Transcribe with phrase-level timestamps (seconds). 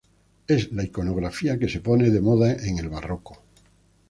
[0.47, 3.43] Es la iconografía que se pone de moda en el Barroco.